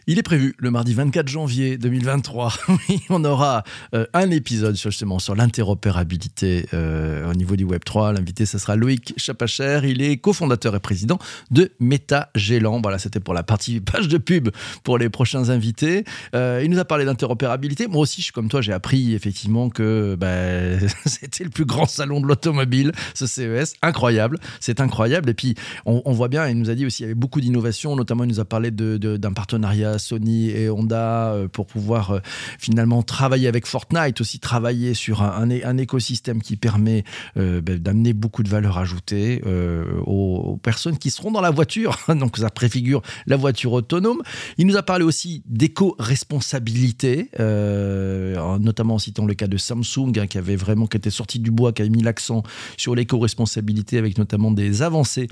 [0.08, 2.54] Il est prévu le mardi 24 janvier 2023.
[3.10, 8.14] on aura euh, un épisode justement sur l'interopérabilité euh, au niveau du Web 3.
[8.14, 9.82] L'invité, ce sera Loïc Chapacher.
[9.84, 11.20] Il est cofondateur et président
[11.52, 12.80] de MetaGélant.
[12.82, 14.48] Voilà, c'était pour la partie page de pub
[14.86, 16.06] pour les prochains invités.
[16.34, 17.88] il nous a parlé d'interopérabilité.
[17.88, 21.88] Moi aussi, je suis comme toi, j'ai appris effectivement que bah, c'était le plus grand
[21.88, 23.74] salon de l'automobile, ce CES.
[23.82, 25.09] Incroyable, c'est incroyable.
[25.10, 27.96] Et puis, on, voit bien, il nous a dit aussi, qu'il y avait beaucoup d'innovations,
[27.96, 32.20] notamment il nous a parlé d'un partenariat Sony et Honda euh, pour pouvoir euh,
[32.58, 37.04] finalement travailler avec Fortnite, aussi travailler sur un, un, écosystème qui permet
[37.38, 39.42] euh, ben, d'amener beaucoup de valeur ajoutée
[40.06, 41.98] aux, personnes qui seront dans la voiture.
[42.10, 44.22] Donc, ça préfigure la voiture autonome.
[44.58, 50.38] Il nous a parlé aussi d'éco-responsabilité, notamment en citant le cas de Samsung, hein, qui
[50.38, 52.44] avait vraiment, qui était sorti du bois, qui avait mis l'accent
[52.78, 55.28] sur l'éco-responsabilité avec notamment des avancées avancée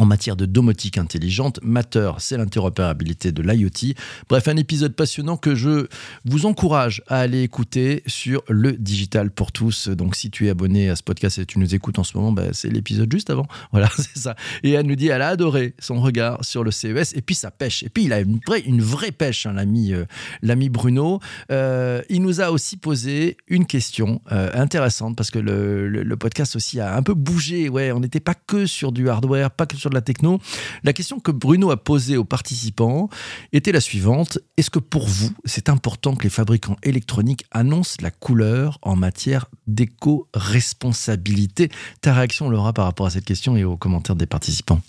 [0.00, 1.58] en matière de domotique intelligente.
[1.62, 3.94] Matter, c'est l'interopérabilité de l'IoT.
[4.28, 5.88] Bref, un épisode passionnant que je
[6.24, 9.88] vous encourage à aller écouter sur le Digital pour tous.
[9.88, 12.30] Donc, si tu es abonné à ce podcast et tu nous écoutes en ce moment,
[12.30, 13.46] bah, c'est l'épisode juste avant.
[13.70, 14.34] Voilà, c'est ça.
[14.62, 17.50] Et elle nous dit, elle a adoré son regard sur le CES et puis sa
[17.50, 17.82] pêche.
[17.82, 20.04] Et puis, il a une vraie, pêche, hein, l'ami, euh,
[20.42, 21.20] l'ami Bruno.
[21.50, 26.56] Euh, il nous a aussi posé une question euh, intéressante parce que le, le, podcast
[26.56, 27.68] aussi a un peu bougé.
[27.68, 30.40] Ouais, on n'était pas que sur du hardware, pas que sur de la techno.
[30.84, 33.08] La question que Bruno a posée aux participants
[33.52, 34.38] était la suivante.
[34.56, 39.46] Est-ce que pour vous, c'est important que les fabricants électroniques annoncent la couleur en matière
[39.66, 41.70] d'éco-responsabilité?
[42.00, 44.80] Ta réaction, Laura, par rapport à cette question et aux commentaires des participants?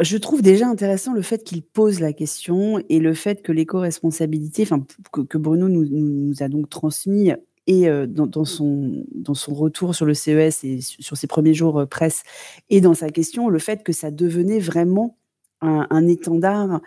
[0.00, 4.62] Je trouve déjà intéressant le fait qu'il pose la question et le fait que l'éco-responsabilité,
[4.62, 4.82] enfin,
[5.12, 7.32] que, Bruno nous, a donc transmis
[7.66, 12.22] et dans, son, dans son retour sur le CES et sur ses premiers jours presse
[12.70, 15.16] et dans sa question, le fait que ça devenait vraiment
[15.60, 16.80] un, étendard,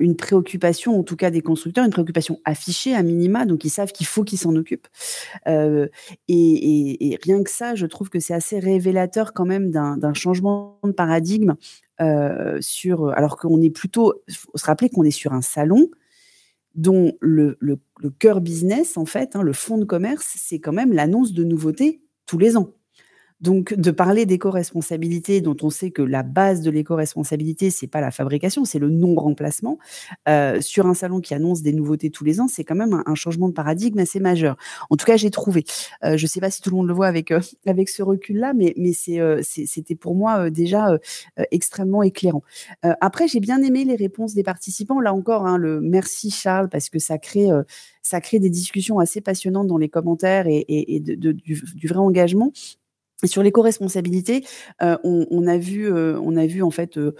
[0.00, 3.92] une préoccupation, en tout cas des constructeurs, une préoccupation affichée à minima, donc ils savent
[3.92, 4.88] qu'il faut qu'ils s'en occupent.
[5.46, 10.92] et, rien que ça, je trouve que c'est assez révélateur quand même d'un changement de
[10.92, 11.54] paradigme
[12.60, 15.90] sur, alors qu'on est plutôt, il faut se rappeler qu'on est sur un salon
[16.74, 17.78] dont le, le,
[18.18, 22.02] cœur business, en fait, hein, le fonds de commerce, c'est quand même l'annonce de nouveautés
[22.26, 22.74] tous les ans.
[23.40, 28.10] Donc, de parler d'éco-responsabilité, dont on sait que la base de l'éco-responsabilité, c'est pas la
[28.10, 29.78] fabrication, c'est le non-remplacement,
[30.28, 33.14] euh, sur un salon qui annonce des nouveautés tous les ans, c'est quand même un,
[33.14, 34.56] changement de paradigme assez majeur.
[34.90, 35.64] En tout cas, j'ai trouvé.
[36.04, 37.40] Euh, je sais pas si tout le monde le voit avec, euh,
[37.86, 40.98] ce recul-là, mais, mais c'était pour moi déjà
[41.50, 42.42] extrêmement éclairant.
[42.82, 45.00] après, j'ai bien aimé les réponses des participants.
[45.00, 47.50] Là encore, hein, le merci Charles, parce que ça crée
[48.04, 52.52] ça crée des discussions assez passionnantes dans les commentaires et, du, vrai engagement.
[53.22, 54.44] Sur l'éco-responsabilité,
[54.82, 57.14] euh, on, a vu, euh, on a vu en fait euh,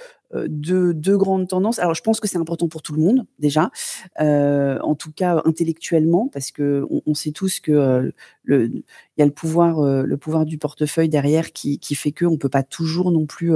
[0.49, 1.79] deux, grandes tendances.
[1.79, 3.71] Alors, je pense que c'est important pour tout le monde déjà,
[4.19, 8.83] en tout cas intellectuellement, parce que on, sait tous que le, il
[9.19, 13.13] y a le pouvoir, du portefeuille derrière qui, qui fait que on peut pas toujours
[13.13, 13.53] non plus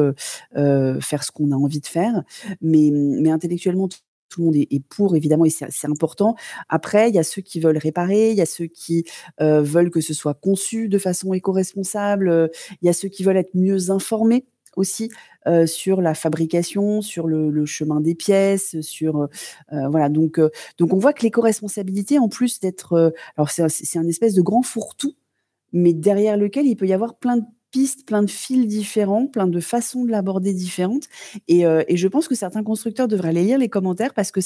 [0.55, 2.22] faire ce qu'on a envie de faire,
[2.62, 3.88] mais, mais intellectuellement
[4.28, 6.34] tout le monde est, pour, évidemment, et c'est important.
[6.68, 9.04] Après, il y a ceux qui veulent réparer, il y a ceux qui
[9.40, 12.50] veulent que ce soit conçu de façon éco-responsable,
[12.82, 15.10] il y a ceux qui veulent être mieux informés aussi
[15.66, 19.28] sur la fabrication, sur le, chemin des pièces, sur
[19.70, 20.08] voilà.
[20.08, 20.40] Donc
[20.78, 25.16] donc on voit que l'éco-responsabilité, en plus d'être, alors c'est un espèce de grand fourre-tout,
[25.72, 29.46] mais derrière lequel il peut y avoir plein de pistes, plein de fils différents, plein
[29.46, 31.04] de façons de l'aborder différentes.
[31.48, 34.40] Et, et, je pense que certains constructeurs devraient aller lire les commentaires parce que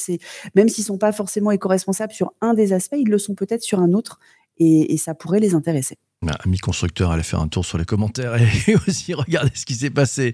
[0.54, 3.80] même s'ils sont pas forcément éco-responsables sur un des aspects, ils le sont peut-être sur
[3.80, 4.18] un autre
[4.58, 5.98] et ça pourrait les intéresser.
[6.22, 9.74] Bah, ami constructeur, allez faire un tour sur les commentaires et aussi regarder ce qui
[9.74, 10.32] s'est passé.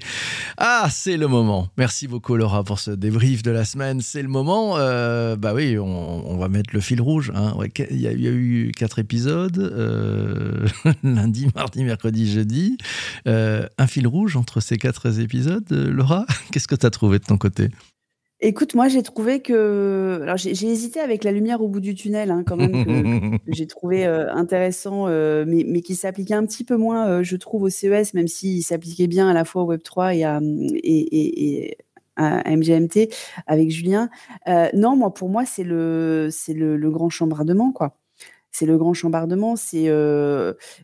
[0.59, 1.71] Ah, c'est le moment.
[1.79, 4.03] Merci beaucoup Laura pour ce débrief de la semaine.
[4.03, 4.77] C'est le moment.
[4.77, 7.33] Euh, bah oui, on, va mettre le fil rouge.
[7.35, 7.55] Hein.
[7.91, 9.59] il, y a, eu quatre épisodes.
[9.59, 10.67] Euh,
[11.03, 12.77] lundi, mardi, mercredi, jeudi.
[13.27, 15.71] Euh, un fil rouge entre ces quatre épisodes.
[15.71, 17.71] Laura, qu'est-ce que tu as trouvé de ton côté?
[18.41, 22.31] Écoute, moi, j'ai trouvé que alors j'ai hésité avec la lumière au bout du tunnel,
[22.31, 26.63] hein, quand même, que j'ai trouvé, euh, intéressant, euh, mais mais qui s'appliquait un petit
[26.63, 29.75] peu moins, euh, je trouve, au CES, même s'il s'appliquait bien à la fois au
[29.75, 31.79] Web3 et à, mmh, et et
[32.15, 33.09] à MGMT
[33.49, 34.09] avec Julien.
[34.73, 37.97] non, moi, pour moi, c'est le c'est le le grand chambardement, quoi
[38.51, 39.89] c'est le grand chambardement, c'est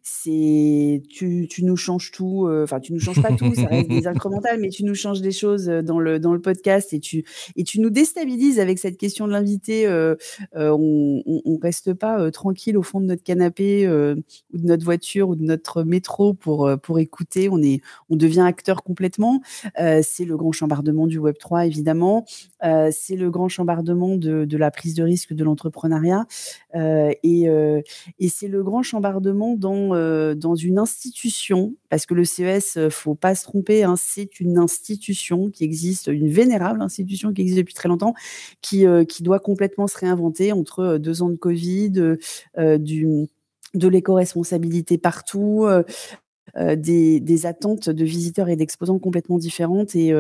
[0.03, 4.07] c'est tu, tu, nous changes tout, enfin tu nous changes pas tout, ça reste des
[4.07, 7.25] incrémentales, mais tu nous changes des choses dans le dans le podcast et tu
[7.57, 9.89] et tu nous déstabilises avec cette question de l'invité.
[10.55, 15.37] on, on, reste pas tranquille au fond de notre canapé ou de notre voiture ou
[15.37, 17.49] de notre métro pour pour écouter.
[17.49, 19.41] On est on devient acteur complètement.
[19.77, 22.25] c'est le grand chambardement du Web 3 évidemment.
[22.61, 26.27] c'est le grand chambardement de, de la prise de risque de l'entrepreneuriat
[26.75, 27.83] et euh,
[28.19, 32.91] et c'est le grand chambardement dans, euh, dans une institution, parce que le CES, euh,
[32.91, 37.59] faut pas se tromper, hein, c'est une institution qui existe, une vénérable institution qui existe
[37.59, 38.15] depuis très longtemps,
[38.63, 42.17] qui, qui doit complètement se réinventer entre deux ans de Covid,
[42.79, 43.29] du,
[43.75, 45.67] de l'éco-responsabilité partout.
[46.57, 50.15] des, attentes de visiteurs et d'exposants complètement différentes et,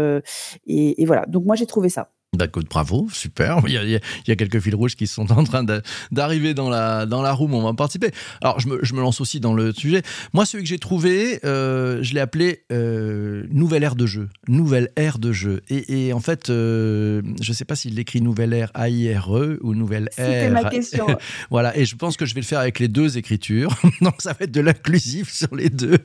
[0.66, 1.27] et, voilà.
[1.27, 2.13] Donc moi j'ai trouvé ça.
[2.37, 3.61] D'accord, bravo, super.
[3.66, 5.64] Il y, a, quelques fils rouges qui sont en train
[6.11, 8.11] d'arriver dans la, dans la room, on va participer.
[8.42, 10.03] Alors, je me, je me, lance aussi dans le sujet.
[10.33, 14.29] Moi, celui que j'ai trouvé, euh, je l'ai appelé euh, Nouvelle ère de jeu.
[14.49, 15.62] Nouvelle ère de jeu.
[15.68, 20.09] Et, en fait, euh, je ne sais pas s'il l'écrit Nouvelle ère A-I-R-E ou Nouvelle
[20.16, 20.27] ère.
[20.27, 21.07] C'était ma question.
[21.51, 23.75] voilà, et je pense que je vais le faire avec les deux écritures.
[24.01, 25.99] Donc, ça va être de l'inclusif sur les deux.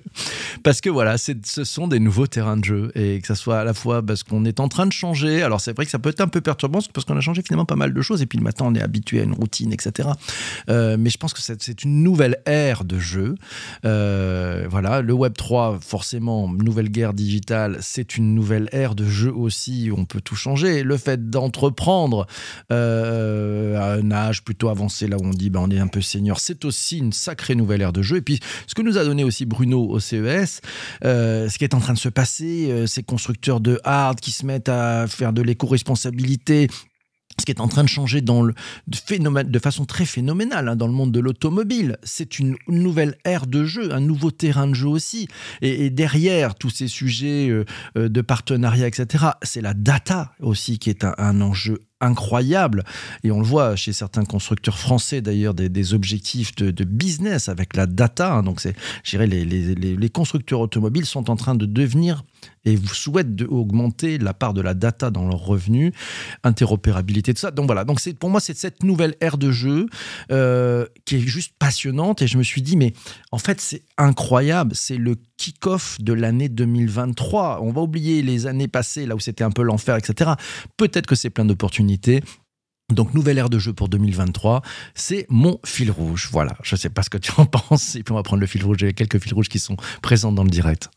[0.63, 2.91] Parce que voilà, ce sont des nouveaux terrains de jeu.
[2.95, 5.41] Et que ça soit à la fois parce qu'on est en train de changer.
[5.41, 7.65] Alors, c'est vrai que ça peut être un peu perturbant parce qu'on a changé finalement
[7.65, 10.09] pas mal de choses et puis maintenant on est habitué à une routine, etc.
[10.69, 13.35] Euh, mais je pense que c'est une nouvelle ère de jeu.
[13.85, 19.33] Euh, voilà, le Web 3, forcément, nouvelle guerre digitale, c'est une nouvelle ère de jeu
[19.33, 20.83] aussi où on peut tout changer.
[20.83, 22.27] Le fait d'entreprendre
[22.71, 26.01] euh, à un âge plutôt avancé, là où on dit ben, on est un peu
[26.01, 28.17] senior, c'est aussi une sacrée nouvelle ère de jeu.
[28.17, 30.61] Et puis ce que nous a donné aussi Bruno au CES,
[31.01, 34.69] ce qui est en train de se passer, ces constructeurs de hard qui se mettent
[34.69, 36.08] à faire de l'éco-responsabilité
[37.39, 38.53] ce qui est en train de changer dans le,
[38.93, 41.97] phénomène, de façon très phénoménale hein, dans le monde de l'automobile.
[42.03, 45.27] C'est une nouvelle ère de jeu, un nouveau terrain de jeu aussi.
[45.61, 47.65] Et, derrière tous ces sujets euh,
[47.97, 52.83] euh, de partenariat, etc., c'est la data aussi qui est un enjeu incroyable.
[53.23, 57.85] Et on le voit chez certains constructeurs français d'ailleurs, des, objectifs de, business avec la
[57.85, 58.33] data.
[58.33, 58.43] Hein.
[58.43, 62.23] Donc, c'est, je dirais, les, les, les, constructeurs automobiles sont en train de devenir
[62.65, 65.93] et vous souhaitent augmenter la part de la data dans leurs revenus,
[66.43, 67.51] interopérabilité, tout ça.
[67.51, 69.87] Donc voilà, donc c'est, pour moi, c'est cette nouvelle ère de jeu
[70.31, 72.21] euh, qui est juste passionnante.
[72.21, 72.93] Et je me suis dit, mais
[73.31, 74.75] en fait, c'est incroyable.
[74.75, 77.59] C'est le kick-off de l'année 2023.
[77.61, 80.31] On va oublier les années passées, là où c'était un peu l'enfer, etc.
[80.77, 81.88] Peut-être que c'est plein d'opportunités.
[82.93, 84.61] Donc, nouvelle ère de jeu pour 2023,
[84.95, 86.29] c'est mon fil rouge.
[86.31, 87.95] Voilà, je ne sais pas ce que tu en penses.
[87.95, 88.77] Et puis, on va prendre le fil rouge.
[88.81, 90.89] Il y a quelques fils rouges qui sont présents dans le direct.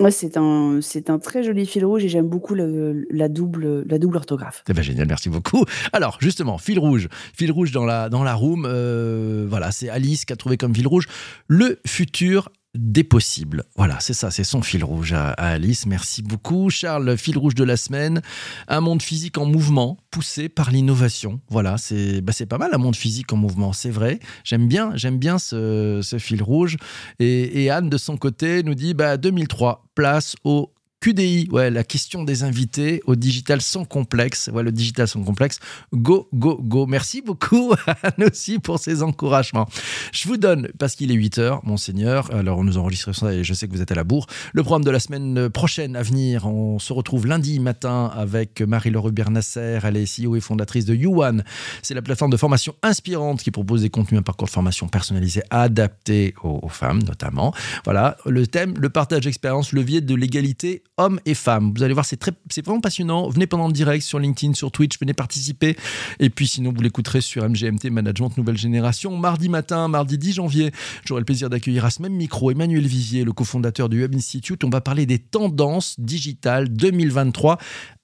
[0.00, 3.98] Ouais, c'est un, c'est un très joli fil rouge et j'aime beaucoup la, double, la
[3.98, 4.62] double orthographe.
[4.64, 5.64] C'est génial, merci beaucoup.
[5.92, 8.64] Alors, justement, fil rouge, fil rouge dans la, dans la room.
[8.64, 11.08] Euh, voilà, c'est Alice qui a trouvé comme fil rouge
[11.48, 13.64] le futur des possibles.
[13.76, 15.86] Voilà, c'est ça, c'est son fil rouge à, Alice.
[15.86, 16.70] Merci beaucoup.
[16.70, 18.20] Charles, fil rouge de la semaine.
[18.68, 21.40] Un monde physique en mouvement, poussé par l'innovation.
[21.48, 24.20] Voilà, c'est bah, pas mal un monde physique en mouvement, c'est vrai.
[24.44, 26.76] J'aime bien, j'aime bien ce, fil rouge.
[27.18, 32.24] Et, Anne, de son côté, nous dit bah, 2003, place au QDI, ouais, la question
[32.24, 34.50] des invités au digital sans complexe.
[34.52, 35.60] Ouais, le digital sans complexe.
[35.94, 36.86] Go, go, go.
[36.86, 39.68] Merci beaucoup, Anne aussi, pour ces encouragements.
[40.12, 43.44] Je vous donne, parce qu'il est 8 heures, monseigneur, alors on nous enregistre ça et
[43.44, 46.02] je sais que vous êtes à la bourre, le programme de la semaine prochaine à
[46.02, 46.46] venir.
[46.48, 49.78] On se retrouve lundi matin avec Marie-Laure Hubert-Nasser.
[49.84, 51.44] Elle est CEO et fondatrice de YouOne.
[51.80, 55.42] C'est la plateforme de formation inspirante qui propose des contenus, un parcours de formation personnalisé
[55.50, 57.54] adapté aux, aux femmes, notamment.
[57.84, 61.72] Voilà, le thème, le partage d'expérience, levier de l'égalité hommes et femmes.
[61.74, 63.28] Vous allez voir, c'est très, c'est vraiment passionnant.
[63.28, 65.76] Venez pendant le direct sur LinkedIn, sur Twitch, venez participer.
[66.18, 69.16] Et puis sinon, vous l'écouterez sur MGMT Management Nouvelle Génération.
[69.16, 70.72] Mardi matin, mardi 10 janvier,
[71.04, 74.62] j'aurai le plaisir d'accueillir à ce même micro Emmanuel Vivier, le cofondateur du Web Institute.
[74.64, 77.58] On va parler des tendances digitales 2023